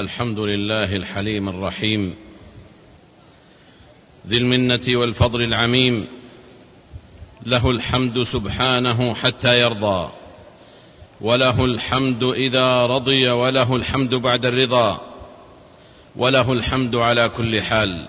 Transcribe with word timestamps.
الحمد 0.00 0.38
لله 0.38 0.96
الحليم 0.96 1.48
الرحيم. 1.48 2.14
ذي 4.28 4.36
المنة 4.36 4.80
والفضل 4.88 5.42
العميم. 5.42 6.06
له 7.46 7.70
الحمد 7.70 8.22
سبحانه 8.22 9.14
حتى 9.14 9.60
يرضى. 9.60 10.10
وله 11.20 11.64
الحمد 11.64 12.24
إذا 12.24 12.86
رضي 12.86 13.28
وله 13.28 13.76
الحمد 13.76 14.14
بعد 14.14 14.46
الرضا. 14.46 15.00
وله 16.16 16.52
الحمد 16.52 16.96
على 16.96 17.28
كل 17.28 17.60
حال. 17.60 18.06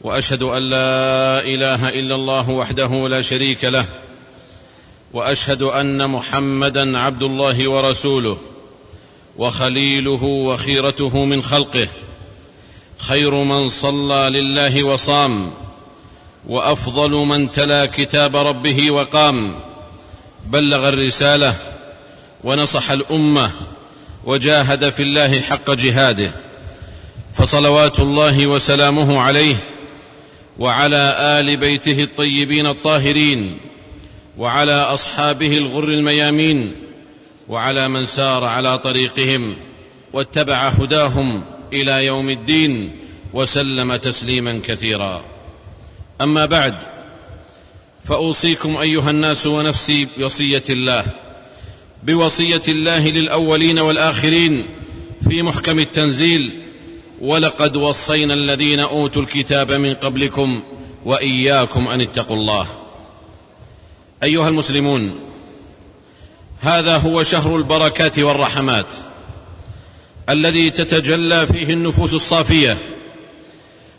وأشهد 0.00 0.42
أن 0.42 0.62
لا 0.62 1.40
إله 1.40 1.88
إلا 1.88 2.14
الله 2.14 2.50
وحده 2.50 3.08
لا 3.08 3.22
شريك 3.22 3.64
له. 3.64 3.84
وأشهد 5.12 5.62
أن 5.62 6.10
محمدا 6.10 6.98
عبد 6.98 7.22
الله 7.22 7.70
ورسوله. 7.70 8.38
وخليله 9.38 10.22
وخيرته 10.22 11.24
من 11.24 11.42
خلقه. 11.42 11.88
خير 12.98 13.34
من 13.34 13.68
صلى 13.68 14.40
لله 14.40 14.84
وصام 14.84 15.52
وأفضل 16.48 17.10
من 17.10 17.52
تلا 17.52 17.86
كتاب 17.86 18.36
ربه 18.36 18.90
وقام. 18.90 19.54
بلغ 20.46 20.88
الرسالة 20.88 21.54
ونصح 22.44 22.90
الأمة 22.90 23.50
وجاهد 24.24 24.90
في 24.90 25.02
الله 25.02 25.40
حق 25.40 25.70
جهاده. 25.70 26.30
فصلوات 27.32 28.00
الله 28.00 28.46
وسلامه 28.46 29.20
عليه 29.20 29.56
وعلى 30.58 31.16
آل 31.18 31.56
بيته 31.56 32.02
الطيبين 32.02 32.66
الطاهرين 32.66 33.58
وعلى 34.38 34.72
أصحابه 34.72 35.58
الغر 35.58 35.88
الميامين 35.88 36.85
وعلى 37.48 37.88
من 37.88 38.06
سار 38.06 38.44
على 38.44 38.78
طريقهم 38.78 39.56
واتبع 40.12 40.68
هداهم 40.68 41.42
إلى 41.72 42.06
يوم 42.06 42.30
الدين 42.30 42.96
وسلم 43.32 43.96
تسليما 43.96 44.60
كثيرا. 44.64 45.24
أما 46.20 46.46
بعد 46.46 46.74
فأوصيكم 48.04 48.76
أيها 48.76 49.10
الناس 49.10 49.46
ونفسي 49.46 50.08
بوصية 50.18 50.64
الله 50.70 51.04
بوصية 52.02 52.62
الله 52.68 53.08
للأولين 53.08 53.78
والآخرين 53.78 54.66
في 55.28 55.42
محكم 55.42 55.78
التنزيل 55.78 56.50
ولقد 57.20 57.76
وصينا 57.76 58.34
الذين 58.34 58.80
أوتوا 58.80 59.22
الكتاب 59.22 59.72
من 59.72 59.94
قبلكم 59.94 60.60
وإياكم 61.04 61.88
أن 61.88 62.00
اتقوا 62.00 62.36
الله. 62.36 62.66
أيها 64.22 64.48
المسلمون 64.48 65.20
هذا 66.60 66.96
هو 66.96 67.22
شهر 67.22 67.56
البركات 67.56 68.18
والرحمات 68.18 68.86
الذي 70.28 70.70
تتجلى 70.70 71.46
فيه 71.46 71.72
النفوس 71.72 72.14
الصافية 72.14 72.78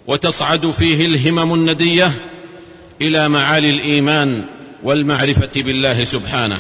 وتصعد 0.07 0.71
فيه 0.71 1.05
الهمم 1.05 1.53
الندية 1.53 2.11
إلى 3.01 3.29
معالي 3.29 3.69
الإيمان 3.69 4.43
والمعرفة 4.83 5.49
بالله 5.55 6.03
سبحانه. 6.03 6.59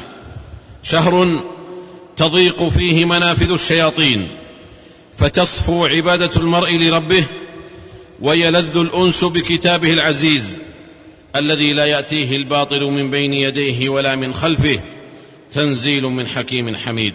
شهر 0.83 1.43
تضيق 2.17 2.67
فيه 2.67 3.05
منافذ 3.05 3.51
الشياطين 3.51 4.27
فتصفو 5.17 5.85
عبادة 5.85 6.31
المرء 6.35 6.77
لربه 6.77 7.23
ويلذ 8.21 8.77
الأنس 8.77 9.23
بكتابه 9.23 9.93
العزيز 9.93 10.59
الذي 11.35 11.73
لا 11.73 11.85
يأتيه 11.85 12.35
الباطل 12.35 12.83
من 12.83 13.11
بين 13.11 13.33
يديه 13.33 13.89
ولا 13.89 14.15
من 14.15 14.33
خلفه. 14.33 14.79
تنزيل 15.51 16.03
من 16.03 16.27
حكيم 16.27 16.75
حميد. 16.75 17.13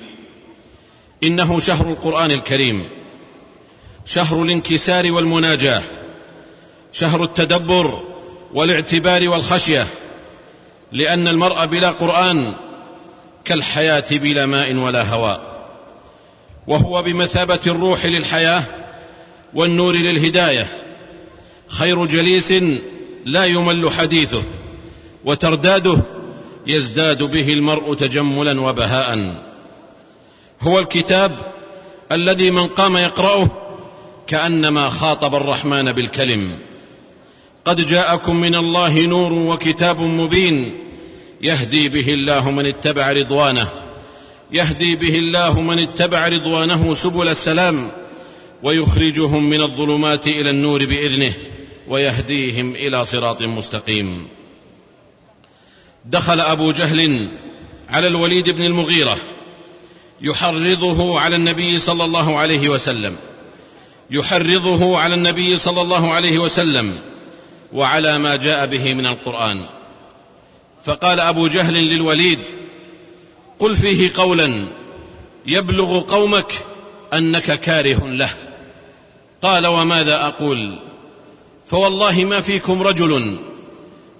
إنه 1.25 1.61
شهر 1.61 1.87
القرآن 1.91 2.31
الكريم. 2.31 2.89
شهر 4.07 4.43
الانكسار 4.43 5.13
والمناجاة. 5.13 5.83
شهر 6.93 7.25
التدبر 7.25 8.03
والاعتبار 8.55 9.29
والخشية. 9.29 9.87
لأن 10.93 11.29
المرء 11.29 11.67
بلا 11.67 11.91
قرآن 11.91 12.53
كالحياة 13.45 14.05
بلا 14.11 14.47
ماء 14.47 14.75
ولا 14.75 15.03
هواء 15.03 15.53
وهو 16.67 17.03
بمثابة 17.03 17.61
الروح 17.67 18.07
للحياة 18.07 18.63
والنور 19.55 19.95
للهداية. 19.95 20.67
خير 21.69 22.07
جليس 22.07 22.53
لا 23.25 23.45
يمل 23.45 23.91
حديثه 23.91 24.43
وترداده 25.25 26.03
يزداد 26.67 27.23
به 27.23 27.53
المرء 27.53 27.95
تجملا 27.95 28.61
وبهاء. 28.61 29.43
هو 30.61 30.79
الكتاب 30.79 31.33
الذي 32.13 32.51
من 32.51 32.67
قام 32.67 32.97
يقرأه 32.97 33.49
كأنما 34.27 34.89
خاطب 34.89 35.35
الرحمن 35.35 35.93
بالكلم. 35.93 36.59
قد 37.65 37.87
جاءكم 37.87 38.37
من 38.37 38.55
الله 38.55 39.01
نور 39.01 39.33
وكتاب 39.33 40.01
مبين. 40.01 40.79
يهدي 41.43 41.89
به 41.89 42.15
الله 42.15 42.51
من 42.51 42.67
اتبع 42.67 43.13
رضوانه. 43.13 43.69
يهدي 44.53 44.97
به 44.97 45.19
الله 45.19 45.61
من 45.61 45.79
اتبع 45.79 46.29
رضوانه 46.29 46.95
سبل 46.95 47.29
السلام. 47.29 47.91
ويخرجهم 48.63 49.51
من 49.51 49.63
الظلمات 49.63 50.27
إلى 50.27 50.51
النور 50.51 50.85
بإذنه. 50.85 51.33
ويهديهم 51.89 52.75
إلى 52.75 53.05
صراط 53.05 53.43
مستقيم. 53.43 54.29
دخل 56.05 56.41
أبو 56.41 56.73
جهل 56.73 57.29
على 57.89 58.07
الوليد 58.07 58.51
بن 58.51 58.65
المغيرة 58.65 59.17
يحرضه 60.21 61.21
على 61.21 61.37
النبي 61.37 61.79
صلى 61.79 62.05
الله 62.05 62.39
عليه 62.39 62.69
وسلم 62.69 63.17
يحرضه 64.11 64.99
على 64.99 65.15
النبي 65.15 65.59
صلى 65.59 65.81
الله 65.81 66.11
عليه 66.11 66.39
وسلم 66.39 66.99
وعلى 67.73 68.19
ما 68.19 68.37
جاء 68.37 68.67
به 68.67 68.95
من 68.95 69.07
القرآن. 69.07 69.61
فقال 70.85 71.21
أبو 71.21 71.47
جهل 71.47 71.75
للوليد 71.75 72.39
قل 73.59 73.77
فيه 73.77 74.11
قولا 74.15 74.65
يبلغ 75.47 76.01
قومك 76.01 76.53
أنك 77.15 77.61
كاره 77.61 78.09
له. 78.09 78.31
قال 79.43 79.67
وماذا 79.67 80.27
أقول؟ 80.27 80.79
فوالله 81.67 82.25
ما 82.25 82.41
فيكم 82.41 82.83
رجل 82.83 83.37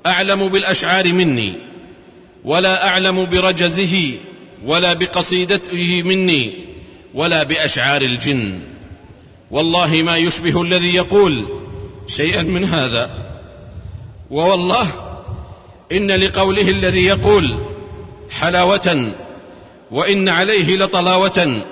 أعلم 0.07 0.49
بالأشعار 0.49 1.13
مني. 1.13 1.72
ولا 2.45 2.89
أعلم 2.89 3.25
برجزه 3.25 4.15
ولا 4.65 4.93
بقصيدته 4.93 6.03
مني 6.03 6.53
ولا 7.15 7.43
بأشعار 7.43 8.03
الجن. 8.03 8.61
والله 9.51 10.03
ما 10.03 10.17
يشبه 10.17 10.63
الذي 10.63 10.95
يقول 10.95 11.45
شيئا 12.07 12.43
من 12.43 12.65
هذا. 12.65 13.11
ووالله 14.31 14.87
إن 15.93 16.11
لقوله 16.11 16.69
الذي 16.69 17.05
يقول 17.05 17.55
حلاوة 18.31 19.13
وإن 19.91 20.29
عليه 20.29 20.77
لطلاوة 20.77 21.63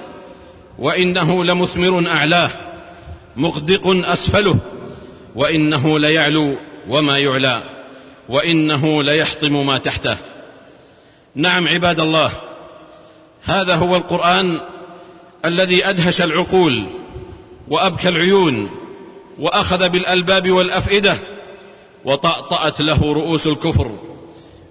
وإنه 0.78 1.44
لمثمر 1.44 2.08
أعلاه 2.10 2.50
مغدق 3.37 3.87
أسفله 3.87 4.58
وإنه 5.37 5.98
ليعلو 5.98 6.56
وما 6.88 7.19
يعلى 7.19 7.62
وإنه 8.28 9.02
ليحطم 9.02 9.66
ما 9.66 9.78
تحته. 9.78 10.16
نعم 11.34 11.68
عباد 11.68 12.00
الله 12.00 12.32
هذا 13.44 13.74
هو 13.74 13.96
القرآن 13.96 14.58
الذي 15.44 15.88
أدهش 15.88 16.22
العقول 16.22 16.84
وأبكى 17.68 18.08
العيون 18.08 18.70
وأخذ 19.38 19.88
بالألباب 19.88 20.50
والأفئدة 20.50 21.16
وطأطأت 22.04 22.80
له 22.80 23.12
رؤوس 23.12 23.46
الكفر. 23.46 23.98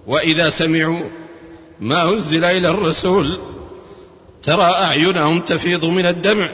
وإذا 0.06 0.50
سمعوا 0.50 1.00
ما 1.80 2.02
أنزل 2.02 2.44
إلى 2.44 2.68
الرسول 2.68 3.38
ترى 4.42 4.62
أعينهم 4.62 5.40
تفيض 5.40 5.84
من 5.84 6.06
الدمع 6.06 6.50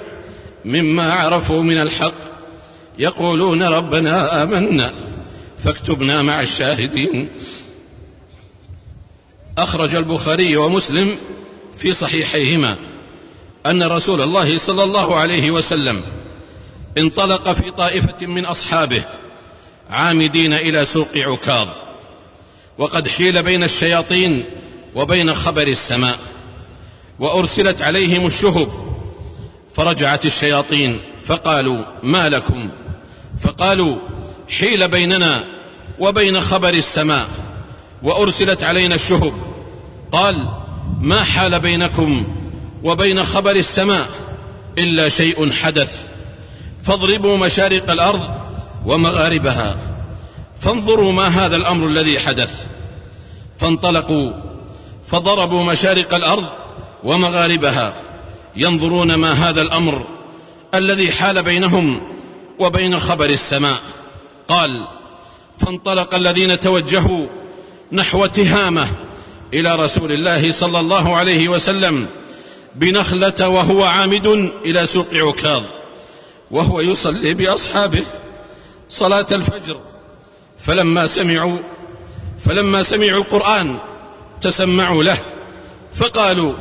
مما 0.65 1.13
عرفوا 1.13 1.63
من 1.63 1.79
الحق. 1.79 2.15
يقولون 2.99 3.63
ربنا 3.63 4.43
آمنا 4.43 4.93
فاكتبنا 5.59 6.23
مع 6.23 6.41
الشاهدين. 6.41 7.29
أخرج 9.59 9.95
البخاري 9.95 10.57
ومسلم 10.57 11.17
في 11.79 11.93
صحيحيهما 11.93 12.77
أن 13.67 13.83
رسول 13.83 14.21
الله 14.21 14.59
صلى 14.59 14.83
الله 14.83 15.17
عليه 15.17 15.51
وسلم 15.51 16.03
انطلق 16.99 17.53
في 17.53 17.71
طائفة 17.71 18.27
من 18.27 18.47
أصحابه 18.47 19.03
عامدين 19.91 20.53
إلى 20.53 20.85
سوق 20.85 21.09
عكاظ 21.17 21.69
وقد 22.79 23.09
حيل 23.09 23.43
بين 23.43 23.63
الشياطين 23.63 24.45
وبين 24.95 25.35
خبر 25.35 25.67
السماء 25.67 26.19
وأرسلت 27.19 27.83
عليهم 27.83 28.27
الشهب 28.27 28.69
فرجعت 29.75 30.27
الشياطين 30.27 31.01
فقالوا 31.25 31.85
ما 32.03 32.29
لكم؟ 32.29 32.69
فقالوا 33.41 33.97
حيل 34.59 34.89
بيننا 34.89 35.45
وبين 35.99 36.41
خبر 36.41 36.69
السماء 36.75 37.29
وأرسلت 38.03 38.63
علينا 38.63 38.95
الشهب 38.95 39.46
قال 40.17 40.37
ما 41.01 41.25
حال 41.25 41.61
بينكم 41.61 42.27
وبين 42.85 43.25
خبر 43.25 43.51
السماء 43.51 44.09
إلا 44.79 45.09
شيء 45.09 45.53
حدث. 45.53 46.09
فاضربوا 46.83 47.37
مشارق 47.37 47.91
الأرض 47.91 48.21
ومغاربها. 48.87 49.77
فانظروا 50.61 51.13
ما 51.13 51.27
هذا 51.27 51.57
الأمر 51.57 51.87
الذي 51.87 52.21
حدث. 52.21 52.67
فانطلقوا 53.59 54.33
فضربوا 55.05 55.65
مشارق 55.65 56.15
الأرض 56.15 56.45
ومغاربها. 57.05 57.95
ينظرون 58.57 59.15
ما 59.15 59.33
هذا 59.33 59.63
الأمر 59.63 60.05
الذي 60.75 61.13
حال 61.13 61.43
بينهم 61.43 62.01
وبين 62.59 62.99
خبر 62.99 63.31
السماء. 63.31 63.79
قال 64.49 64.81
فانطلق 65.59 66.15
الذين 66.15 66.61
توجهوا 66.61 67.27
نحو 67.93 68.27
تهامة 68.27 68.87
إلى 69.55 69.75
رسول 69.75 70.13
الله 70.13 70.53
صلى 70.53 70.81
الله 70.81 71.17
عليه 71.17 71.49
وسلم 71.49 72.07
بنخلة 72.75 73.49
وهو 73.49 73.85
عامد 73.85 74.27
إلى 74.65 74.87
سوق 74.87 75.15
عكاظ 75.15 75.63
وهو 76.51 76.81
يصلي 76.81 77.35
بأصحابه 77.35 78.03
صلاة 78.89 79.27
الفجر. 79.33 79.81
فلما 80.59 81.07
سمعوا 81.07 81.59
فلما 82.39 82.83
سمعوا 82.83 83.21
القرآن 83.21 83.79
تسمعوا 84.41 85.03
له 85.03 85.19
فقالوا 85.93 86.53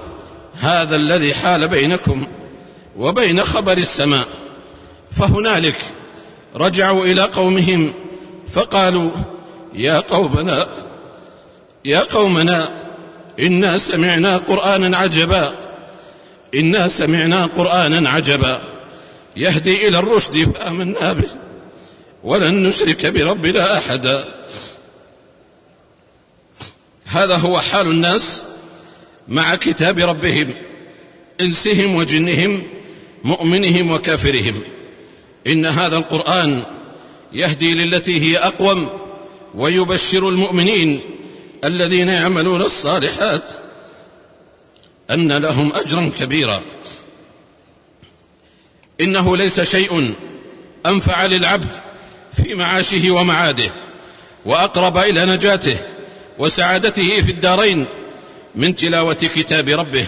هذا 0.59 0.95
الذي 0.95 1.33
حال 1.33 1.67
بينكم 1.67 2.27
وبين 2.97 3.43
خبر 3.43 3.77
السماء. 3.77 4.27
فهنالك 5.11 5.77
رجعوا 6.55 7.05
إلى 7.05 7.21
قومهم 7.21 7.93
فقالوا 8.47 9.11
يا 9.75 9.99
قومنا 9.99 10.67
يا 11.85 11.99
قومنا 11.99 12.71
إنا 13.39 13.77
سمعنا 13.77 14.37
قرانا 14.37 14.97
عجبا. 14.97 15.55
إنا 16.55 16.87
سمعنا 16.87 17.45
قرانا 17.45 18.09
عجبا. 18.09 18.61
يهدي 19.37 19.87
إلى 19.87 19.99
الرشد 19.99 20.53
فآمنا 20.53 21.13
به. 21.13 21.29
ولن 22.23 22.63
نشرك 22.63 23.05
بربنا 23.05 23.77
أحدا. 23.77 24.25
هذا 27.05 27.35
هو 27.35 27.59
حال 27.59 27.87
الناس 27.87 28.41
مع 29.27 29.55
كتاب 29.55 29.99
ربهم 29.99 30.53
إنسهم 31.41 31.95
وجنهم 31.95 32.63
مؤمنهم 33.23 33.91
وكافرهم. 33.91 34.61
إن 35.47 35.65
هذا 35.65 35.97
القرآن 35.97 36.63
يهدي 37.33 37.73
للتي 37.73 38.21
هي 38.21 38.37
أقوم 38.37 38.89
ويبشر 39.55 40.29
المؤمنين. 40.29 41.14
الذين 41.65 42.09
يعملون 42.09 42.61
الصالحات 42.61 43.43
أن 45.11 45.31
لهم 45.31 45.73
أجرا 45.75 46.11
كبيرا. 46.19 46.61
إنه 49.01 49.37
ليس 49.37 49.61
شيء 49.61 50.13
أنفع 50.85 51.25
للعبد 51.25 51.69
في 52.33 52.53
معاشه 52.53 53.11
ومعاده 53.11 53.69
وأقرب 54.45 54.97
إلى 54.97 55.25
نجاته 55.25 55.77
وسعادته 56.37 57.21
في 57.21 57.31
الدارين 57.31 57.85
من 58.55 58.75
تلاوة 58.75 59.13
كتاب 59.13 59.69
ربه 59.69 60.07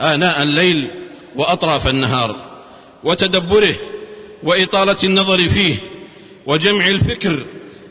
آناء 0.00 0.42
الليل 0.42 0.90
وأطراف 1.36 1.88
النهار 1.88 2.36
وتدبره 3.04 3.74
وإطالة 4.42 4.96
النظر 5.04 5.48
فيه 5.48 5.76
وجمع 6.46 6.88
الفكر 6.88 7.46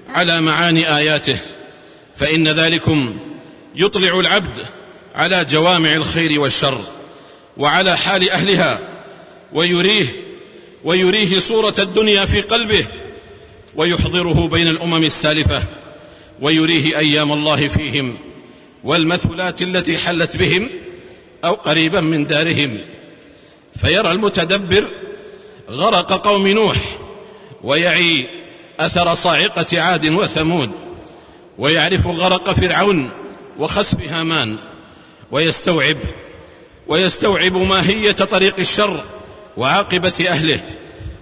على 0.08 0.42
معاني 0.42 0.98
آياته. 0.98 1.38
فإن 2.18 2.48
ذلكم 2.48 3.18
يطلع 3.76 4.20
العبد 4.20 4.66
على 5.16 5.46
جوامع 5.46 5.94
الخير 5.94 6.40
والشر 6.40 6.84
وعلى 7.58 7.98
حال 7.98 8.30
أهلها 8.30 8.80
ويريه 9.54 10.06
ويريه 10.84 11.40
صورة 11.40 11.74
الدنيا 11.80 12.26
في 12.26 12.42
قلبه 12.42 12.86
ويحضره 13.76 14.48
بين 14.48 14.68
الأمم 14.68 15.04
السالفة 15.04 15.64
ويريه 16.42 16.98
أيام 16.98 17.32
الله 17.34 17.68
فيهم 17.68 18.18
والمثلات 18.84 19.62
التي 19.62 19.98
حلت 19.98 20.38
بهم 20.38 20.70
أو 21.46 21.54
قريبا 21.54 22.02
من 22.02 22.28
دارهم. 22.28 22.78
فيرى 23.82 24.12
المتدبر 24.12 24.90
غرق 25.70 26.28
قوم 26.28 26.48
نوح 26.48 26.78
ويعي 27.64 28.28
أثر 28.80 29.16
صاعقة 29.16 29.82
عاد 29.82 30.06
وثمود. 30.06 30.87
ويعرف 31.58 32.08
غرق 32.08 32.52
فرعون 32.52 33.10
وخسف 33.60 34.12
هامان 34.12 34.58
ويستوعب 35.32 35.98
ويستوعب 36.88 37.54
ماهيه 37.54 38.12
طريق 38.12 38.60
الشر 38.60 39.04
وعاقبة 39.58 40.26
أهله 40.28 40.60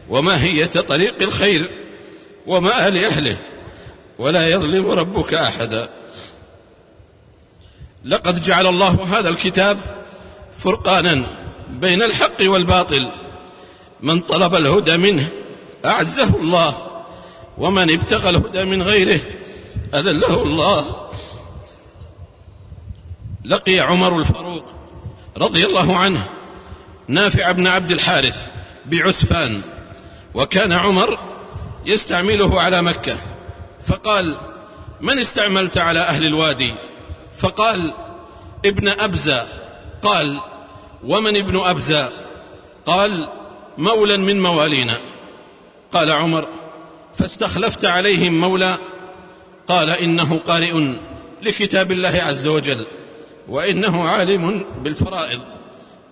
وماهيه 0.09 0.65
طريق 0.65 1.21
الخير 1.21 1.69
ومآل 2.47 3.05
اهله 3.05 3.37
ولا 4.19 4.47
يظلم 4.47 4.87
ربك 4.87 5.33
أحدا. 5.33 5.89
لقد 8.05 8.41
جعل 8.41 8.67
الله 8.67 9.19
هذا 9.19 9.29
الكتاب 9.29 9.77
فرقانا 10.57 11.23
بين 11.69 12.03
الحق 12.03 12.41
والباطل. 12.41 13.07
من 14.01 14.21
طلب 14.21 14.55
الهدى 14.55 14.97
منه 14.97 15.29
أعزه 15.85 16.35
الله 16.35 16.75
ومن 17.57 17.93
ابتغى 17.93 18.29
الهدى 18.29 18.65
من 18.65 18.83
غيره 18.83 19.19
أذله 19.99 20.41
الله. 20.41 21.09
لقي 23.45 23.79
عمر 23.79 24.19
الفاروق 24.19 24.65
رضي 25.37 25.65
الله 25.65 25.97
عنه 25.97 26.29
نافع 27.07 27.51
بن 27.51 27.67
عبد 27.67 27.91
الحارث 27.91 28.47
بعسفان 28.85 29.61
وكان 30.33 30.71
عمر 30.71 31.19
يستعمله 31.85 32.61
على 32.61 32.81
مكة. 32.81 33.17
فقال 33.87 34.35
من 35.01 35.19
استعملت 35.19 35.77
على 35.77 35.99
أهل 35.99 36.25
الوادي؟ 36.25 36.73
فقال 37.37 37.93
ابن 38.65 38.87
أبزة. 38.87 39.47
قال 40.01 40.39
ومن 41.03 41.37
ابن 41.37 41.59
أبزة؟ 41.59 42.09
قال 42.85 43.27
مولا 43.77 44.17
من 44.17 44.41
موالينا. 44.41 44.97
قال 45.93 46.11
عمر 46.11 46.47
فاستخلفت 47.13 47.85
عليهم 47.85 48.41
مولى 48.41 48.77
قال 49.67 49.89
إنه 49.89 50.37
قارئ 50.37 50.93
لكتاب 51.41 51.91
الله 51.91 52.21
عز 52.21 52.47
وجل 52.47 52.85
وإنه 53.49 54.03
عالم 54.03 54.65
بالفرائض. 54.83 55.39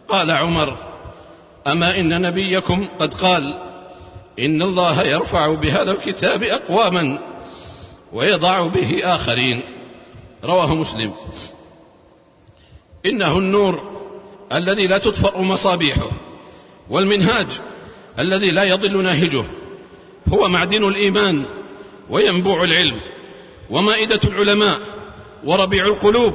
قال 0.07 0.31
عمر 0.31 0.77
أما 1.67 1.99
إن 1.99 2.21
نبيكم 2.21 2.85
قد 2.99 3.13
قال 3.13 3.53
إن 4.39 4.61
الله 4.61 5.03
يرفع 5.03 5.53
بهذا 5.53 5.91
الكتاب 5.91 6.43
أقواما 6.43 7.19
ويضع 8.13 8.67
به 8.67 9.01
آخرين. 9.03 9.61
رواه 10.43 10.75
مسلم. 10.75 11.13
إنه 13.05 13.37
النور 13.37 13.93
الذي 14.53 14.87
لا 14.87 14.97
تطفأ 14.97 15.41
مصابيحه 15.41 16.09
والمنهاج 16.89 17.47
الذي 18.19 18.51
لا 18.51 18.63
يضل 18.63 19.03
ناهجه 19.03 19.43
هو 20.33 20.47
معدن 20.47 20.87
الإيمان 20.87 21.43
وينبوع 22.09 22.63
العلم. 22.63 22.99
ومائدة 23.73 24.19
العلماء 24.23 24.79
وربيع 25.43 25.85
القلوب 25.85 26.33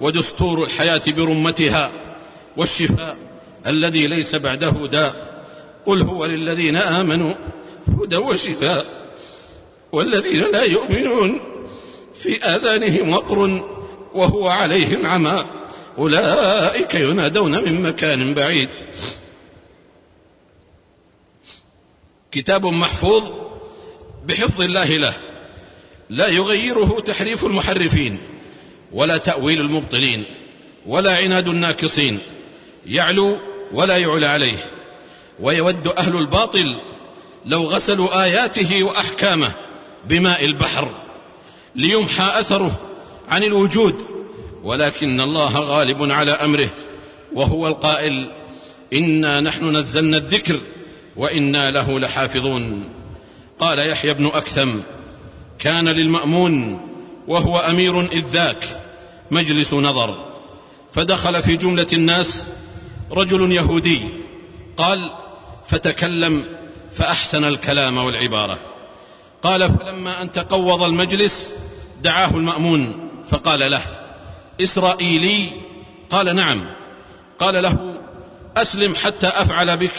ودستور 0.00 0.64
الحياة 0.64 1.02
برمتها 1.08 1.92
والشفاء 2.56 3.16
الذي 3.66 4.06
ليس 4.06 4.34
بعده 4.34 4.86
داء. 4.86 5.44
قل 5.84 6.02
هو 6.02 6.24
للذين 6.24 6.76
آمنوا 6.76 7.34
هدى 7.88 8.16
وشفاء 8.16 8.86
والذين 9.92 10.42
لا 10.52 10.62
يؤمنون 10.62 11.40
في 12.14 12.44
آذانهم 12.44 13.12
وقر 13.12 13.68
وهو 14.14 14.48
عليهم 14.48 15.06
عمى. 15.06 15.44
أولئك 15.98 16.94
ينادون 16.94 17.64
من 17.64 17.82
مكان 17.82 18.34
بعيد. 18.34 18.68
كتاب 22.30 22.66
محفوظ 22.66 23.24
بحفظ 24.26 24.62
الله 24.62 24.96
له. 24.96 25.14
لا 26.10 26.28
يغيره 26.28 27.00
تحريف 27.00 27.44
المحرفين 27.44 28.18
ولا 28.92 29.16
تأويل 29.16 29.60
المبطلين 29.60 30.24
ولا 30.86 31.16
عناد 31.16 31.48
الناكصين 31.48 32.18
يعلو 32.86 33.38
ولا 33.72 33.96
يعلى 33.96 34.26
عليه. 34.26 34.58
ويود 35.40 35.88
أهل 35.88 36.16
الباطل 36.16 36.76
لو 37.46 37.64
غسلوا 37.64 38.24
آياته 38.24 38.84
وأحكامه 38.84 39.52
بماء 40.08 40.44
البحر 40.44 40.90
ليمحى 41.74 42.40
أثره 42.40 42.80
عن 43.28 43.42
الوجود. 43.44 43.94
ولكن 44.62 45.20
الله 45.20 45.60
غالب 45.60 46.10
على 46.10 46.32
أمره 46.32 46.68
وهو 47.34 47.66
القائل 47.68 48.30
إنا 48.92 49.40
نحن 49.40 49.76
نزلنا 49.76 50.16
الذكر 50.16 50.60
وإنا 51.16 51.70
له 51.70 52.00
لحافظون. 52.00 52.88
قال 53.58 53.78
يحيى 53.78 54.14
بن 54.14 54.26
أكثم 54.26 54.70
كان 55.58 55.88
للمأمون 55.88 56.80
وهو 57.28 57.58
أمير 57.58 58.00
إذ 58.00 58.24
ذاك 58.32 58.82
مجلس 59.30 59.74
نظر. 59.74 60.26
فدخل 60.92 61.42
في 61.42 61.56
جملة 61.56 61.86
الناس 61.92 62.46
رجل 63.12 63.52
يهودي 63.52 64.08
قال 64.76 65.10
فتكلم 65.66 66.44
فأحسن 66.92 67.44
الكلام 67.44 67.98
والعبارة. 67.98 68.58
قال 69.42 69.68
فلما 69.68 70.22
أن 70.22 70.32
تقوض 70.32 70.82
المجلس 70.82 71.50
دعاه 72.02 72.30
المأمون 72.30 73.10
فقال 73.28 73.70
له 73.70 73.82
إسرائيلي؟ 74.62 75.50
قال 76.10 76.36
نعم. 76.36 76.64
قال 77.38 77.62
له 77.62 77.94
أسلم 78.56 78.94
حتى 78.94 79.26
أفعل 79.26 79.76
بك 79.76 79.94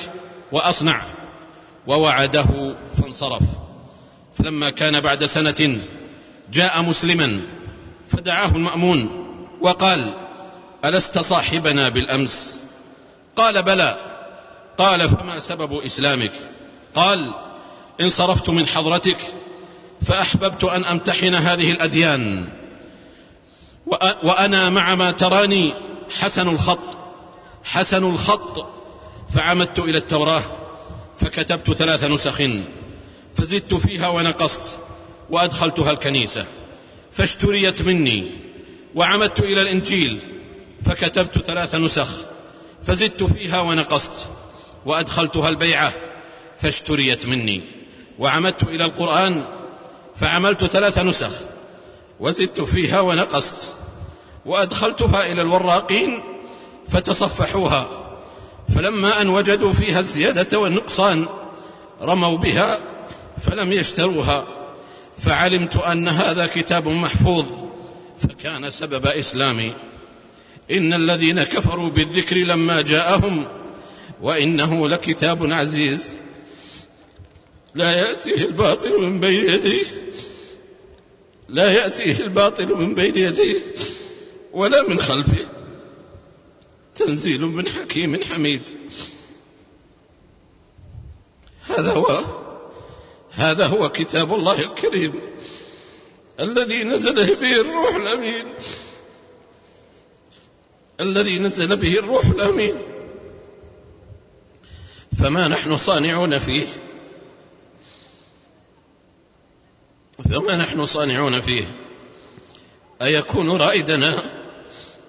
وأصنع. 0.52 1.06
ووعده 1.88 2.76
فانصرف. 2.94 3.44
فلما 4.38 4.70
كان 4.70 5.00
بعد 5.00 5.26
سنة 5.26 5.80
جاء 6.52 6.82
مسلما 6.82 7.42
فدعاه 8.08 8.48
المأمون 8.48 9.28
وقال 9.62 10.14
ألست 10.86 11.20
صاحبنا 11.20 11.90
بالأمس؟ 11.90 12.58
قال 13.36 13.64
بلى. 13.64 13.98
قال 14.78 15.10
فما 15.10 15.40
سبب 15.40 15.74
إسلامك؟ 15.74 16.32
قال 16.96 17.32
انصرفت 18.02 18.50
من 18.50 18.68
حضرتك 18.68 19.18
فأحببت 20.06 20.64
أن 20.64 20.86
أمتحن 20.86 21.36
هذه 21.36 21.72
الأديان 21.72 22.50
وأنا 24.24 24.70
مع 24.70 24.96
ما 24.96 25.12
تراني 25.12 25.74
حسن 26.20 26.50
الخط 26.50 26.98
حسن 27.64 28.04
الخط 28.04 28.68
فعمدت 29.36 29.80
إلى 29.80 29.98
التوراة 29.98 30.42
فكتبت 31.18 31.74
ثلاث 31.74 32.04
نسخ. 32.04 32.42
فزدت 33.38 33.74
فيها 33.74 34.08
ونقصت 34.08 34.62
وأدخلتها 35.30 35.92
الكنيسة. 35.92 36.46
فاشتريت 37.12 37.82
مني 37.82 38.32
وعمدت 38.96 39.40
إلى 39.40 39.62
الإنجيل 39.62 40.20
فكتبت 40.86 41.38
ثلاث 41.38 41.76
نسخ. 41.76 42.08
فزدت 42.84 43.24
فيها 43.24 43.60
ونقصت 43.60 44.30
وأدخلتها 44.86 45.50
البيعة. 45.50 45.94
فاشتريت 46.62 47.26
مني 47.26 47.62
وعمدت 48.20 48.64
إلى 48.64 48.86
القرآن 48.86 49.46
فعملت 50.16 50.66
ثلاث 50.66 51.00
نسخ. 51.00 51.32
وزدت 52.20 52.62
فيها 52.62 53.00
ونقصت 53.02 53.74
وأدخلتها 54.46 55.32
إلى 55.32 55.42
الوراقين 55.42 56.24
فتصفحوها. 56.90 57.90
فلما 58.76 59.22
أن 59.22 59.30
وجدوا 59.30 59.74
فيها 59.74 60.00
الزيادة 60.00 60.60
والنقصان 60.60 61.26
رموا 62.02 62.38
بها 62.38 62.80
فلم 63.42 63.72
يشتروها 63.72 64.48
فعلمت 65.18 65.76
أن 65.76 66.08
هذا 66.08 66.46
كتاب 66.46 66.88
محفوظ 66.88 67.46
فكان 68.18 68.70
سبب 68.70 69.08
إسلامي. 69.08 69.74
إن 70.72 70.94
الذين 70.94 71.44
كفروا 71.44 71.90
بالذكر 71.90 72.36
لما 72.38 72.82
جاءهم 72.82 73.48
وإنه 74.22 74.88
لكتاب 74.88 75.54
عزيز. 75.54 76.04
لا 77.76 77.98
يأتيه 77.98 78.46
الباطل 78.46 79.02
من 79.02 79.20
بين 79.20 79.50
يديه 79.50 79.86
لا 81.50 81.72
يأتيه 81.72 82.20
الباطل 82.20 82.76
من 82.76 82.96
بين 82.96 83.18
يديه 83.18 83.60
ولا 84.54 84.88
من 84.88 85.00
خلفه. 85.00 85.46
تنزيل 86.96 87.42
من 87.42 87.68
حكيم 87.68 88.24
حميد. 88.24 88.62
هذا 91.78 91.92
هو 91.92 92.22
هذا 93.38 93.66
هو 93.66 93.90
كتاب 93.90 94.34
الله 94.34 94.60
الكريم 94.60 95.14
الذي 96.40 96.84
نزل 96.84 97.36
به 97.36 97.62
الروح 97.62 97.96
الأمين. 97.96 98.46
الذي 101.00 101.40
نزل 101.40 101.76
به 101.76 102.00
الروح 102.00 102.26
الأمين. 102.26 102.76
فما 105.20 105.48
نحن 105.48 105.78
صانعون 105.78 106.40
فيه. 106.40 106.66
فما 110.30 110.58
نحن 110.58 110.86
صانعون 110.86 111.42
فيه. 111.42 111.66
أيكون 113.02 113.62
رائدنا 113.62 114.24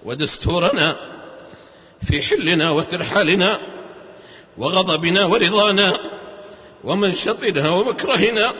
ودستورنا 0.05 0.97
في 2.03 2.23
حلنا 2.23 2.71
وترحالنا 2.71 3.61
وغضبنا 4.59 5.25
ورضانا 5.25 6.18
ومنشطنا 6.85 7.71
ومكرهنا 7.71 8.53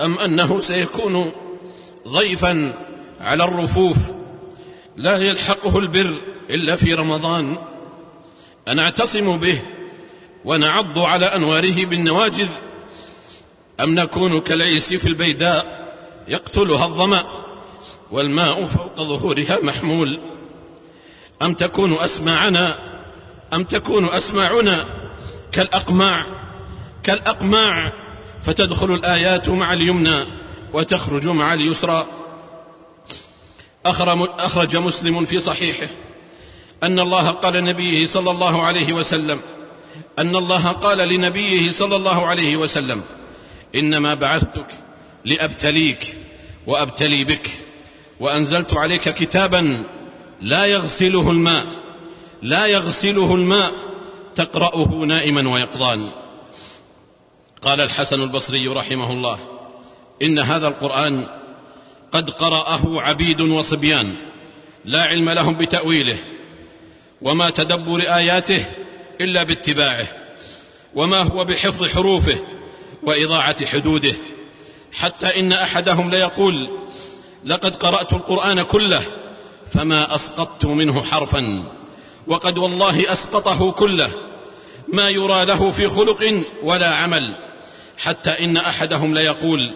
أم 0.00 0.18
أنه 0.18 0.60
سيكون 0.60 1.32
ضيفا 2.08 2.72
على 3.20 3.44
الرفوف 3.44 3.96
لا 4.96 5.18
يلحقه 5.18 5.78
البر 5.78 6.20
إلا 6.50 6.76
في 6.76 6.94
رمضان 6.94 7.56
أنعتصم 8.68 9.36
به 9.36 9.58
ونعض 10.44 10.98
على 10.98 11.26
أنواره 11.26 11.84
بالنواجذ 11.84 12.48
أم 13.80 13.94
نكون 13.94 14.40
كالعيس 14.40 14.92
في 14.92 15.08
البيداء 15.08 15.90
يقتلها 16.28 16.86
الظمأ 16.86 17.24
والماء 18.10 18.66
فوق 18.66 18.96
ظهورها 18.96 19.58
محمول 19.62 20.18
أم 21.42 21.54
تكون 21.54 21.92
أسماعنا 21.92 22.78
أم 23.52 23.64
تكون 23.64 24.04
أسماعنا 24.04 24.99
كالأقماع 25.52 26.26
كالأقماع 27.02 27.92
فتدخل 28.42 28.94
الآيات 28.94 29.48
مع 29.48 29.72
اليمنى 29.72 30.24
وتخرج 30.72 31.28
مع 31.28 31.54
اليسرى. 31.54 32.06
أخرج 33.86 34.76
مسلم 34.76 35.24
في 35.24 35.40
صحيحه 35.40 35.86
أن 36.82 37.00
الله 37.00 37.30
قال 37.30 37.54
لنبيه 37.54 38.06
صلى 38.06 38.30
الله 38.30 38.62
عليه 38.62 38.92
وسلم 38.92 39.40
أن 40.18 40.36
الله 40.36 40.68
قال 40.68 40.98
لنبيه 40.98 41.72
صلى 41.72 41.96
الله 41.96 42.26
عليه 42.26 42.56
وسلم 42.56 43.02
إنما 43.74 44.14
بعثتك 44.14 44.66
لأبتليك 45.24 46.16
وأبتلي 46.66 47.24
بك 47.24 47.50
وأنزلت 48.20 48.74
عليك 48.74 49.08
كتابا 49.08 49.82
لا 50.40 50.66
يغسله 50.66 51.30
الماء 51.30 51.66
لا 52.42 52.66
يغسله 52.66 53.34
الماء 53.34 53.72
تقرأه 54.36 54.88
نائما 54.88 55.48
ويقظان. 55.48 56.10
قال 57.62 57.80
الحسن 57.80 58.22
البصري 58.22 58.68
رحمه 58.68 59.12
الله 59.12 59.38
إن 60.22 60.38
هذا 60.38 60.68
القرآن 60.68 61.26
قد 62.12 62.30
قرأه 62.30 63.00
عبيد 63.00 63.40
وصبيان 63.40 64.14
لا 64.84 65.02
علم 65.02 65.30
لهم 65.30 65.54
بتأويله 65.54 66.18
وما 67.22 67.50
تدبر 67.50 68.00
آياته 68.00 68.64
إلا 69.20 69.42
باتباعه 69.42 70.06
وما 70.94 71.22
هو 71.22 71.44
بحفظ 71.44 71.88
حروفه 71.88 72.38
وإضاعة 73.02 73.66
حدوده 73.66 74.14
حتى 74.92 75.40
إن 75.40 75.52
أحدهم 75.52 76.10
ليقول 76.10 76.78
لقد 77.44 77.76
قرأت 77.76 78.12
القرآن 78.12 78.62
كله 78.62 79.02
فما 79.72 80.14
أسقطت 80.14 80.64
منه 80.64 81.02
حرفا. 81.02 81.64
وقد 82.26 82.58
والله 82.58 83.12
أسقطه 83.12 83.72
كله. 83.72 84.10
ما 84.88 85.08
يرى 85.08 85.44
له 85.44 85.70
في 85.70 85.88
خلق 85.88 86.44
ولا 86.62 86.94
عمل. 86.94 87.32
حتى 87.98 88.44
إن 88.44 88.56
أحدهم 88.56 89.14
ليقول 89.14 89.74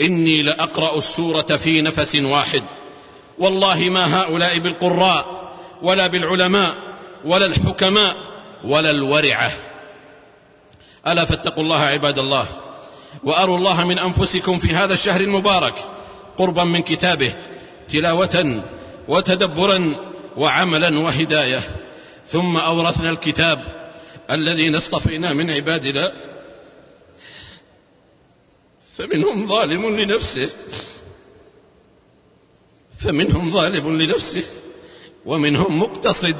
إني 0.00 0.42
لأقرأ 0.42 0.98
السورة 0.98 1.42
في 1.56 1.82
نفس 1.82 2.14
واحد. 2.14 2.62
والله 3.38 3.78
ما 3.78 4.22
هؤلاء 4.22 4.58
بالقراء 4.58 5.52
ولا 5.82 6.06
بالعلماء 6.06 6.74
ولا 7.24 7.46
الحكماء 7.46 8.16
ولا 8.64 8.90
الورعة. 8.90 9.52
ألا 11.06 11.24
فاتقوا 11.24 11.62
الله 11.62 11.80
عباد 11.80 12.18
الله 12.18 12.46
وأروا 13.24 13.58
الله 13.58 13.84
من 13.84 13.98
أنفسكم 13.98 14.58
في 14.58 14.74
هذا 14.74 14.94
الشهر 14.94 15.20
المبارك 15.20 15.74
قربا 16.36 16.64
من 16.64 16.82
كتابه 16.82 17.32
تلاوة 17.88 18.62
وتدبرا 19.08 19.94
وعملا 20.36 20.98
وهداية. 20.98 21.60
ثم 22.26 22.56
أورثنا 22.56 23.10
الكتاب 23.10 23.90
الذين 24.30 24.76
اصطفينا 24.76 25.32
من 25.32 25.50
عبادنا. 25.50 26.12
فمنهم 28.96 29.46
ظالم 29.46 29.96
لنفسه. 29.96 30.50
فمنهم 32.98 33.50
ظالم 33.50 34.02
لنفسه. 34.02 34.42
ومنهم 35.26 35.78
مقتصد. 35.82 36.36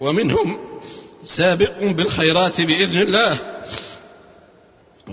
ومنهم 0.00 0.80
سابق 1.24 1.78
بالخيرات 1.82 2.60
بإذن 2.60 3.00
الله. 3.00 3.38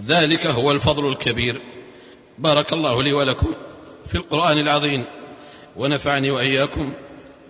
ذلك 0.08 0.46
هو 0.46 0.72
الفضل 0.72 1.12
الكبير. 1.12 1.62
بارك 2.38 2.74
الله 2.74 3.04
لي 3.04 3.14
ولكم 3.14 3.54
في 4.06 4.16
القرآن 4.16 4.58
العظيم. 4.58 5.06
ونفعني 5.76 6.32
وإياكم 6.32 6.94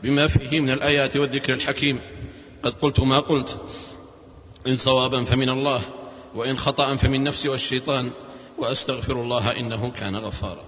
بما 0.04 0.28
فيه 0.28 0.60
من 0.60 0.70
الآيات 0.70 1.18
والذكر 1.18 1.54
الحكيم. 1.54 2.00
قد 2.64 2.74
قلت 2.82 3.00
ما 3.00 3.20
قلت. 3.20 3.62
إن 4.68 4.78
صوابا 4.78 5.24
فمن 5.24 5.50
الله 5.50 5.82
وإن 6.36 6.58
خطأ 6.58 6.96
فمن 6.96 7.24
نفسي 7.24 7.50
والشيطان 7.50 8.12
وأستغفر 8.58 9.22
الله 9.22 9.52
إنه 9.52 9.92
كان 9.92 10.16
غفارا. 10.16 10.67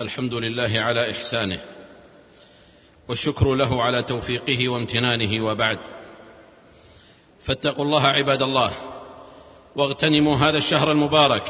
الحمد 0.00 0.34
لله 0.34 0.72
على 0.76 1.10
إحسانه 1.10 1.58
والشكر 3.08 3.54
له 3.54 3.82
على 3.82 4.02
توفيقه 4.02 4.68
وامتنانه 4.68 5.44
وبعد. 5.44 5.78
فاتقوا 7.40 7.84
الله 7.84 8.06
عباد 8.06 8.42
الله 8.42 8.70
واغتنموا 9.76 10.36
هذا 10.36 10.58
الشهر 10.58 10.92
المبارك 10.92 11.42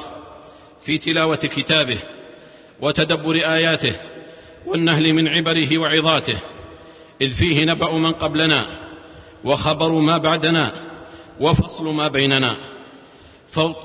في 0.83 0.99
تلاوة 0.99 1.37
كتابه 1.37 1.99
وتدبر 2.81 3.35
آياته 3.35 3.93
والنهل 4.67 5.13
من 5.13 5.29
عبره 5.29 5.79
وعظاته 5.79 6.39
إذ 7.21 7.33
فيه 7.33 7.65
نبأ 7.65 7.93
من 7.93 8.13
قبلنا 8.13 8.67
وخبر 9.45 9.93
ما 9.93 10.19
بعدنا 10.19 10.73
وفصل 11.41 11.85
ما 11.85 12.09
بيننا. 12.09 12.57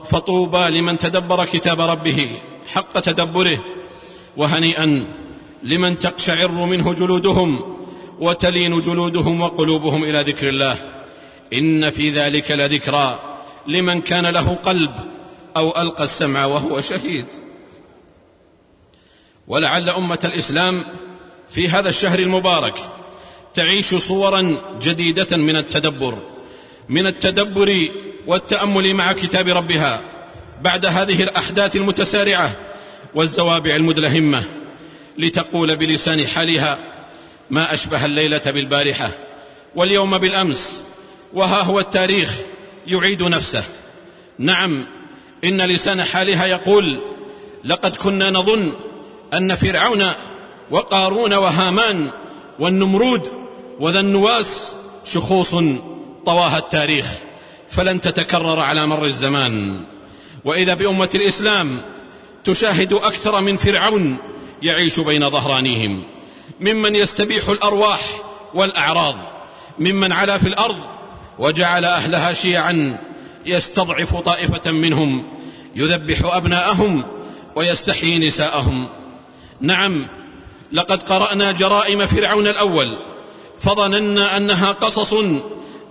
فطوبى 0.03 0.69
لمن 0.69 0.97
تدبر 0.97 1.45
كتاب 1.45 1.81
ربه 1.81 2.39
حق 2.67 2.99
تدبره 2.99 3.80
وهنيئا 4.37 5.05
لمن 5.63 5.99
تقشعر 5.99 6.51
منه 6.51 6.93
جلودهم 6.93 7.77
وتلين 8.19 8.81
جلودهم 8.81 9.41
وقلوبهم 9.41 10.03
إلى 10.03 10.21
ذكر 10.21 10.49
الله. 10.49 10.77
إن 11.53 11.89
في 11.89 12.09
ذلك 12.09 12.51
لذكرى 12.51 13.19
لمن 13.67 14.01
كان 14.01 14.25
له 14.25 14.57
قلب 14.63 14.91
أو 15.57 15.81
ألقى 15.81 16.03
السمع 16.03 16.45
وهو 16.45 16.81
شهيد. 16.81 17.25
ولعل 19.47 19.89
أمة 19.89 20.19
الإسلام 20.23 20.83
في 21.49 21.69
هذا 21.69 21.89
الشهر 21.89 22.19
المبارك 22.19 22.79
تعيش 23.53 23.95
صورا 23.95 24.57
جديدة 24.81 25.37
من 25.37 25.55
التدبر 25.55 26.17
من 26.89 27.07
التدبر 27.07 27.89
والتأمل 28.27 28.93
مع 28.93 29.11
كتاب 29.11 29.47
ربها 29.47 30.01
بعد 30.61 30.85
هذه 30.85 31.23
الأحداث 31.23 31.75
المتسارعة 31.75 32.55
والزوابع 33.15 33.75
المدلهمة 33.75 34.43
لتقول 35.17 35.75
بلسان 35.75 36.27
حالها 36.27 36.77
ما 37.49 37.73
أشبه 37.73 38.05
الليلة 38.05 38.41
بالبارحة 38.45 39.11
واليوم 39.75 40.17
بالأمس 40.17 40.79
وها 41.33 41.61
هو 41.61 41.79
التاريخ 41.79 42.35
يعيد 42.87 43.23
نفسه. 43.23 43.63
نعم 44.39 44.85
إن 45.43 45.61
لسان 45.61 46.03
حالها 46.03 46.45
يقول 46.45 46.99
لقد 47.65 47.95
كنا 47.95 48.29
نظن 48.29 48.73
أن 49.33 49.55
فرعون 49.55 50.05
وقارون 50.71 51.33
وهامان 51.33 52.09
والنمرود 52.59 53.31
وذا 53.79 53.99
النواس 53.99 54.67
شخوص 55.05 55.55
طواها 56.25 56.57
التاريخ 56.57 57.05
فلن 57.69 58.01
تتكرر 58.01 58.59
على 58.59 58.87
مر 58.87 59.05
الزمان. 59.05 59.83
وإذا 60.45 60.73
بأمة 60.73 61.09
الإسلام 61.15 61.81
تشاهد 62.43 62.93
أكثر 62.93 63.41
من 63.41 63.57
فرعون 63.57 64.17
يعيش 64.61 64.99
بين 64.99 65.29
ظهرانيهم. 65.29 66.03
ممن 66.59 66.95
يستبيح 66.95 67.49
الأرواح 67.49 68.01
والأعراض. 68.53 69.15
ممن 69.79 70.11
علا 70.11 70.37
في 70.37 70.47
الأرض 70.47 70.77
وجعل 71.39 71.85
أهلها 71.85 72.33
شيعا 72.33 72.97
يستضعف 73.45 74.15
طائفة 74.15 74.71
منهم 74.71 75.23
يذبح 75.75 76.35
أبناءهم 76.35 77.03
ويستحيي 77.55 78.27
نساءهم. 78.27 78.87
نعم 79.61 80.07
لقد 80.71 81.03
قرأنا 81.03 81.51
جرائم 81.51 82.05
فرعون 82.05 82.47
الأول 82.47 82.97
فظننا 83.57 84.37
أنها 84.37 84.71
قصص 84.71 85.13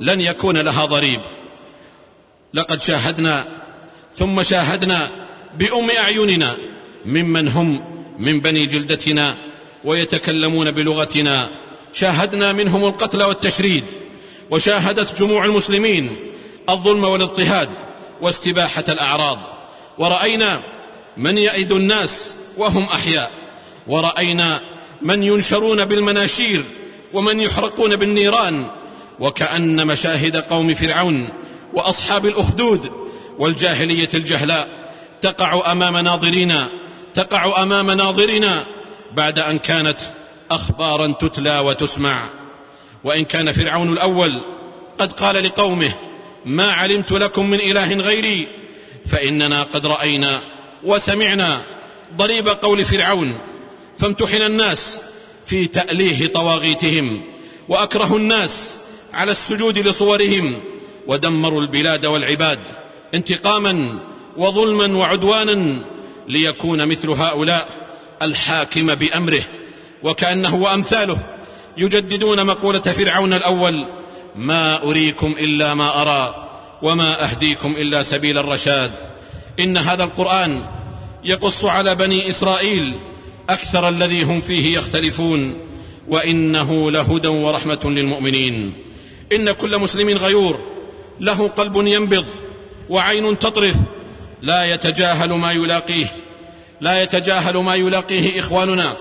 لن 0.00 0.20
يكون 0.20 0.58
لها 0.58 0.84
ضريب. 0.84 1.20
لقد 2.54 2.82
شاهدنا 2.82 3.46
ثم 4.14 4.42
شاهدنا 4.42 5.10
بأم 5.58 5.90
أعيننا 5.90 6.56
ممن 7.06 7.48
هم 7.48 7.84
من 8.18 8.40
بني 8.40 8.66
جلدتنا 8.66 9.36
ويتكلمون 9.84 10.70
بلغتنا. 10.70 11.50
شاهدنا 11.92 12.52
منهم 12.52 12.84
القتل 12.84 13.22
والتشريد 13.22 13.84
وشاهدت 14.50 15.18
جموع 15.22 15.44
المسلمين 15.44 16.16
الظلم 16.68 17.04
والاضطهاد 17.04 17.68
واستباحة 18.20 18.84
الأعراض. 18.88 19.38
ورأينا 19.98 20.62
من 21.16 21.38
يئد 21.38 21.72
الناس 21.72 22.30
وهم 22.56 22.82
أحياء. 22.82 23.30
ورأينا 23.86 24.60
من 25.02 25.22
ينشرون 25.22 25.84
بالمناشير 25.84 26.64
ومن 27.12 27.40
يحرقون 27.40 27.96
بالنيران. 27.96 28.66
وكأن 29.20 29.86
مشاهد 29.86 30.36
قوم 30.36 30.74
فرعون 30.74 31.28
وأصحاب 31.74 32.26
الأخدود 32.26 32.90
والجاهلية 33.38 34.08
الجهلاء 34.14 34.79
تقع 35.22 35.72
أمام 35.72 35.96
ناظرينا 35.96 36.68
تقع 37.14 37.62
أمام 37.62 37.90
ناظرنا 37.90 38.66
بعد 39.12 39.38
أن 39.38 39.58
كانت 39.58 40.00
أخبارا 40.50 41.06
تتلى 41.06 41.58
وتسمع. 41.58 42.22
وإن 43.04 43.24
كان 43.24 43.52
فرعون 43.52 43.92
الأول 43.92 44.40
قد 44.98 45.12
قال 45.12 45.44
لقومه 45.44 45.92
ما 46.46 46.72
علمت 46.72 47.12
لكم 47.12 47.50
من 47.50 47.60
إله 47.60 47.94
غيري 47.94 48.46
فإننا 49.06 49.62
قد 49.62 49.86
رأينا 49.86 50.40
وسمعنا 50.84 51.62
ضريب 52.16 52.48
قول 52.48 52.84
فرعون 52.84 53.38
فامتحن 53.98 54.42
الناس 54.42 55.00
في 55.46 55.66
تأليه 55.66 56.26
طواغيتهم 56.26 57.22
وأكره 57.68 58.16
الناس 58.16 58.74
على 59.12 59.30
السجود 59.30 59.78
لصورهم 59.78 60.60
ودمروا 61.06 61.60
البلاد 61.60 62.06
والعباد 62.06 62.58
انتقاما 63.14 63.98
وظلما 64.36 64.96
وعدوانا 64.96 65.76
ليكون 66.28 66.88
مثل 66.88 67.10
هؤلاء 67.10 67.68
الحاكم 68.22 68.94
بأمره. 68.94 69.42
وكأنه 70.02 70.54
وأمثاله 70.54 71.18
يجددون 71.76 72.46
مقولة 72.46 72.80
فرعون 72.80 73.32
الأول 73.32 73.84
ما 74.36 74.82
أريكم 74.82 75.34
إلا 75.40 75.74
ما 75.74 76.02
أرى 76.02 76.48
وما 76.82 77.24
أهديكم 77.24 77.74
إلا 77.78 78.02
سبيل 78.02 78.38
الرشاد 78.38 78.92
إن 79.60 79.76
هذا 79.76 80.04
القرآن 80.04 80.62
يقص 81.24 81.64
على 81.64 81.94
بني 81.94 82.30
إسرائيل 82.30 82.94
أكثر 83.50 83.88
الذي 83.88 84.22
هم 84.22 84.40
فيه 84.40 84.76
يختلفون 84.76 85.54
وإنه 86.08 86.90
لهدى 86.90 87.28
ورحمة 87.28 87.80
للمؤمنين. 87.84 88.72
إن 89.32 89.52
كل 89.52 89.78
مسلم 89.78 90.08
غيور 90.08 90.60
له 91.20 91.48
قلب 91.48 91.76
ينبض 91.76 92.24
وعين 92.88 93.38
تطرف 93.38 93.76
لا 94.42 94.74
يتجاهل 94.74 95.32
ما 95.32 95.52
يلاقيه. 95.52 96.06
لا 96.80 97.02
يتجاهل 97.02 97.56
ما 97.56 97.74
يلاقيه 97.74 98.40
إخواننا. 98.40 98.96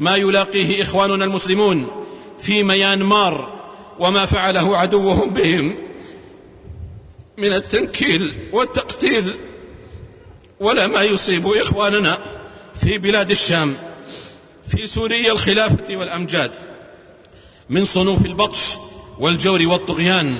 ما 0.00 0.16
يلاقيه 0.16 0.82
إخواننا 0.82 1.24
المسلمون 1.24 2.04
في 2.42 2.62
ميانمار 2.62 3.60
وما 3.98 4.26
فعله 4.26 4.76
عدوهم 4.76 5.30
بهم 5.30 5.74
من 7.38 7.52
التنكيل 7.52 8.32
والتقتيل. 8.52 9.34
ولا 10.60 10.86
ما 10.86 11.02
يصيب 11.02 11.46
إخواننا 11.46 12.18
في 12.74 12.98
بلاد 12.98 13.30
الشام 13.30 13.74
في 14.68 14.86
سوريا 14.86 15.32
الخلافة 15.32 15.96
والأمجاد 15.96 16.50
من 17.70 17.84
صنوف 17.84 18.26
البطش 18.26 18.74
والجور 19.18 19.66
والطغيان. 19.66 20.36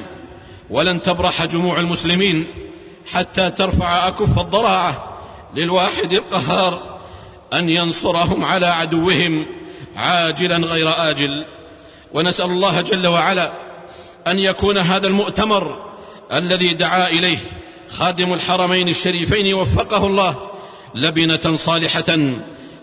ولن 0.71 1.03
تبرح 1.03 1.45
جموع 1.45 1.81
المسلمين 1.81 2.47
حتى 3.13 3.51
ترفع 3.51 4.09
أكف 4.09 4.39
الضراعة 4.39 5.19
للواحد 5.57 6.13
القهار 6.13 7.01
أن 7.53 7.69
ينصرهم 7.69 8.45
على 8.45 8.67
عدوهم 8.67 9.47
عاجلا 9.97 10.57
غير 10.57 10.91
آجل. 10.97 11.45
ونسأل 12.15 12.51
الله 12.51 12.81
جل 12.81 13.07
وعلا 13.07 13.53
أن 14.27 14.39
يكون 14.39 14.79
هذا 14.79 15.07
المؤتمر 15.07 15.95
الذي 16.33 16.69
دعا 16.69 17.09
إليه 17.09 17.39
خادم 17.89 18.33
الحرمين 18.33 18.89
الشريفين 18.89 19.55
وفقه 19.55 20.07
الله 20.07 20.51
لبنة 20.95 21.57
صالحة 21.57 22.05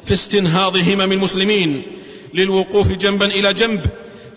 في 0.04 0.14
استنهاض 0.14 0.78
همم 0.78 1.12
المسلمين 1.12 1.84
للوقوف 2.34 2.88
جنبا 2.88 3.26
إلى 3.26 3.54
جنب 3.54 3.86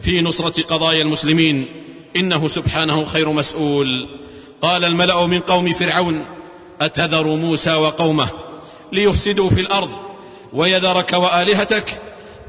في 0.01 0.21
نصرة 0.21 0.63
قضايا 0.63 1.03
المسلمين. 1.03 1.67
إنه 2.17 2.49
سبحانه 2.49 3.05
خير 3.05 3.33
مسؤول. 3.33 4.09
قال 4.65 4.85
الملأ 4.85 5.27
من 5.27 5.41
قوم 5.41 5.73
فرعون 5.73 6.25
أتذر 6.81 7.27
موسى 7.27 7.75
وقومه 7.75 8.29
ليفسدوا 8.93 9.51
في 9.51 9.61
الأرض 9.61 9.91
ويذرك 10.53 11.13
وآلهتك؟ 11.13 12.01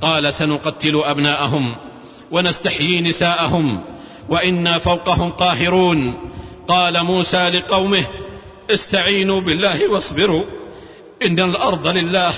قال 0.02 0.34
سنقتل 0.34 1.02
أبناءهم 1.06 1.76
ونستحيي 2.32 3.02
نساءهم 3.02 3.82
وإنا 4.30 4.80
فوقهم 4.80 5.30
قاهرون. 5.30 6.14
قال 6.68 7.04
موسى 7.04 7.50
لقومه 7.50 8.04
استعينوا 8.72 9.42
بالله 9.42 9.92
واصبروا 9.92 10.46
إن 11.26 11.40
الأرض 11.40 11.88
لله 11.88 12.34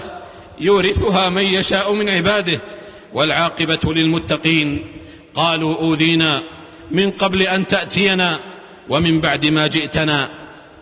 يورثها 0.59 1.29
من 1.29 1.43
يشاء 1.43 1.93
من 1.93 2.09
عباده 2.09 2.59
والعاقبة 3.13 3.93
للمتقين. 3.93 4.85
قالوا 5.35 5.75
أوذينا 5.75 6.43
من 6.91 7.11
قبل 7.11 7.41
أن 7.41 7.67
تأتينا. 7.67 8.39
ومن 8.89 9.21
بعد 9.21 9.45
ما 9.45 9.67
جئتنا 9.67 10.29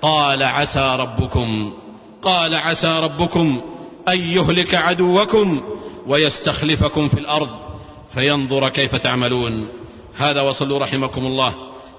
قال 0.02 0.44
عسى 0.44 0.96
ربكم 1.00 1.74
قال 2.22 2.56
عسى 2.56 3.00
ربكم 3.00 3.62
أن 4.08 4.20
يهلك 4.20 4.76
عدوكم 4.76 5.63
ويستخلفكم 6.08 7.10
في 7.10 7.20
الأرض 7.20 7.50
فينظر 8.10 8.70
كيف 8.70 8.96
تعملون. 8.96 9.68
هذا 10.15 10.41
وصلوا 10.41 10.80
رحمكم 10.80 11.26
الله 11.26 11.54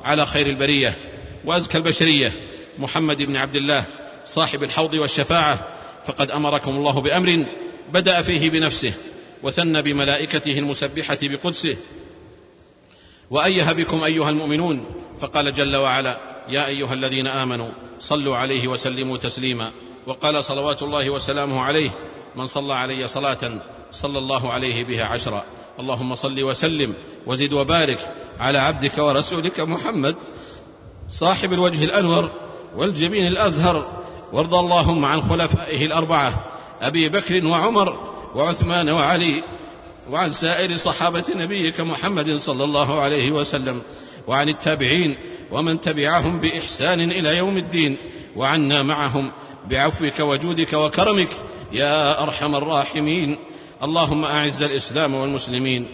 على 0.04 0.26
خير 0.26 0.46
البرية 0.46 0.96
وأزكى 1.44 1.78
البشرية. 1.78 2.32
محمد 2.78 3.22
بن 3.22 3.36
عبد 3.36 3.56
الله 3.56 3.84
صاحب 4.24 4.62
الحوض 4.62 4.94
والشفاعة 4.94 5.68
فقد 6.04 6.30
أمركم 6.30 6.70
الله 6.70 7.00
بأمر 7.00 7.44
بدأ 7.92 8.22
فيه 8.22 8.50
بنفسه 8.50 8.92
وثنى 9.42 9.82
بملائكته 9.82 10.58
المسبحة 10.58 11.18
بقدسه. 11.22 11.76
وأيه 13.30 13.72
بكم 13.72 14.04
أيها 14.04 14.30
المؤمنون 14.30 14.84
فقال 15.20 15.52
جل 15.52 15.76
وعلا 15.76 16.20
يا 16.48 16.66
أيها 16.66 16.92
الذين 16.94 17.26
آمنوا 17.26 17.68
صلوا 18.00 18.36
عليه 18.36 18.68
وسلموا 18.68 19.16
تسليما. 19.16 19.70
وقال 20.06 20.44
صلوات 20.44 20.82
الله 20.82 21.10
وسلامه 21.10 21.60
عليه 21.60 21.90
من 22.36 22.46
صلى 22.46 22.74
علي 22.74 23.08
صلاة 23.08 23.60
صلى 23.92 24.18
الله 24.18 24.52
عليه 24.52 24.84
بها 24.84 25.04
عشرا. 25.04 25.44
اللهم 25.80 26.14
صل 26.14 26.42
وسلم 26.42 26.94
وزد 27.26 27.52
وبارك 27.52 27.98
على 28.40 28.58
عبدك 28.58 28.98
ورسولك 28.98 29.60
محمد 29.60 30.16
صاحب 31.10 31.52
الوجه 31.52 31.84
الأنور 31.84 32.30
والجبين 32.76 33.26
الأزهر. 33.26 34.02
وارض 34.32 34.54
اللهم 34.54 35.04
عن 35.04 35.20
خلفائه 35.22 35.86
الأربعة 35.86 36.44
أبي 36.82 37.08
بكر 37.08 37.46
وعمر 37.46 38.12
وعثمان 38.34 38.90
وعلي 38.90 39.42
وعن 40.10 40.32
سائر 40.32 40.76
صحابة 40.76 41.24
نبيك 41.36 41.80
محمد 41.80 42.36
صلى 42.36 42.64
الله 42.64 43.00
عليه 43.00 43.30
وسلم. 43.30 43.82
وعن 44.26 44.48
التابعين 44.48 45.16
ومن 45.52 45.80
تبعهم 45.80 46.40
بإحسان 46.40 47.10
إلى 47.10 47.36
يوم 47.36 47.56
الدين 47.56 47.96
وعنا 48.36 48.82
معهم 48.82 49.32
بعفوك 49.70 50.20
وجودك 50.20 50.72
وكرمك 50.72 51.28
يا 51.72 52.22
أرحم 52.22 52.54
الراحمين. 52.54 53.38
اللهم 53.82 54.24
أعز 54.24 54.62
الإسلام 54.62 55.14
والمسلمين. 55.14 55.86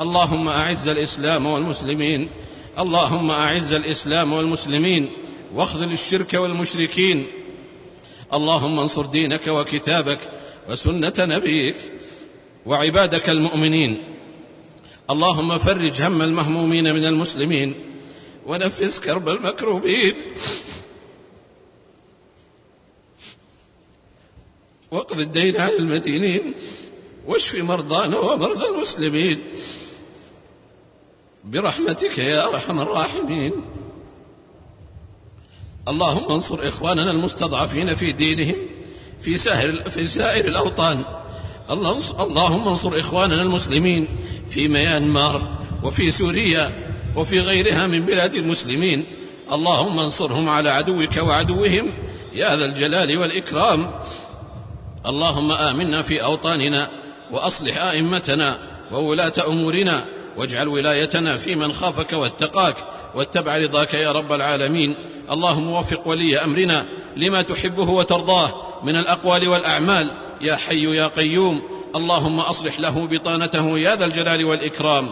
اللهم 0.00 0.48
أعز 0.48 0.88
الإسلام 0.88 1.46
والمسلمين. 1.46 2.28
اللهم 2.78 3.30
أعز 3.30 3.72
الإسلام 3.72 4.32
والمسلمين. 4.32 5.08
واخذل 5.54 5.92
الشرك 5.92 6.34
والمشركين. 6.34 7.26
اللهم 8.34 8.78
انصر 8.78 9.06
دينك 9.06 9.46
وكتابك 9.48 10.18
وسنة 10.70 11.12
نبيك 11.18 11.76
وعبادك 12.66 13.28
المؤمنين. 13.28 14.17
اللهم 15.10 15.58
فرج 15.58 16.02
هم 16.02 16.22
المهمومين 16.22 16.94
من 16.94 17.04
المسلمين 17.04 17.74
ونفس 18.46 18.98
كرب 19.00 19.28
المكروبين. 19.28 20.14
واقض 24.90 25.20
الدين 25.20 25.56
عن 25.56 25.68
المدينين 25.68 26.54
واشف 27.26 27.54
مرضانا 27.54 28.18
ومرضى 28.18 28.66
المسلمين. 28.66 29.38
برحمتك 31.44 32.18
يا 32.18 32.48
أرحم 32.48 32.80
الراحمين. 32.80 33.52
اللهم 35.88 36.32
انصر 36.32 36.68
إخواننا 36.68 37.10
المستضعفين 37.10 37.94
في 37.94 38.12
دينهم 38.12 38.56
في 39.20 39.38
سائر 39.38 39.90
في 39.90 40.06
سائر 40.06 40.44
الأوطان. 40.44 41.04
اللهم 41.70 42.68
انصر 42.68 43.00
إخواننا 43.00 43.42
المسلمين 43.42 44.08
في 44.50 44.68
ميانمار 44.68 45.58
وفي 45.82 46.10
سوريا 46.10 46.72
وفي 47.16 47.40
غيرها 47.40 47.86
من 47.86 48.00
بلاد 48.00 48.34
المسلمين. 48.34 49.04
اللهم 49.52 49.98
انصرهم 49.98 50.48
على 50.48 50.70
عدوك 50.70 51.16
وعدوهم 51.16 51.92
يا 52.32 52.56
ذا 52.56 52.64
الجلال 52.64 53.18
والإكرام. 53.18 53.90
اللهم 55.06 55.52
آمنا 55.52 56.02
في 56.02 56.24
أوطاننا 56.24 56.88
وأصلح 57.32 57.82
أئمتنا 57.82 58.58
وولاة 58.92 59.32
أمورنا 59.46 60.04
واجعل 60.36 60.68
ولايتنا 60.68 61.36
في 61.36 61.54
من 61.54 61.72
خافك 61.72 62.12
واتقاك 62.12 62.76
واتبع 63.14 63.58
رضاك 63.58 63.94
يا 63.94 64.12
رب 64.12 64.32
العالمين. 64.32 64.94
اللهم 65.30 65.70
وفق 65.70 66.08
ولي 66.08 66.38
أمرنا 66.38 66.86
لما 67.16 67.42
تحبه 67.42 67.90
وترضاه 67.90 68.50
من 68.84 68.96
الأقوال 68.96 69.48
والأعمال. 69.48 70.10
يا 70.40 70.56
حي 70.56 70.96
يا 70.96 71.06
قيوم 71.06 71.62
اللهم 71.96 72.40
أصلح 72.40 72.80
له 72.80 73.06
بطانته 73.06 73.78
يا 73.78 73.96
ذا 73.96 74.04
الجلال 74.04 74.44
والإكرام. 74.44 75.10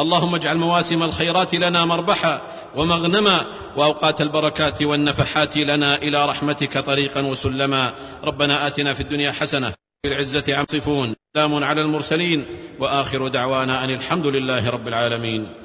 اللهم 0.00 0.34
اجعل 0.34 0.56
مواسم 0.56 1.02
الخيرات 1.02 1.54
لنا 1.54 1.84
مربحا 1.84 2.40
ومغنما 2.76 3.46
وأوقات 3.76 4.20
البركات 4.20 4.82
والنفحات 4.82 5.56
لنا 5.56 5.96
إلى 5.96 6.26
رحمتك 6.26 6.78
طريقا 6.78 7.20
وسلما. 7.20 7.92
ربنا 8.24 8.66
آتنا 8.66 8.94
في 8.94 9.00
الدنيا 9.00 9.32
حسنة 9.32 9.72
بالعزه 10.04 10.56
عم 10.56 10.64
صفون 10.70 11.14
سلام 11.36 11.64
على 11.64 11.80
المرسلين 11.80 12.44
وآخر 12.78 13.28
دعوانا 13.28 13.84
أن 13.84 13.90
الحمد 13.90 14.26
لله 14.26 14.70
رب 14.70 14.88
العالمين. 14.88 15.61